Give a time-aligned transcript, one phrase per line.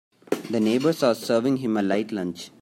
[0.49, 2.49] The neighbors are serving him a light lunch.